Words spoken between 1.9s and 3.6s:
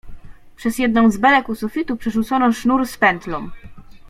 przerzucono sznur z pętlą."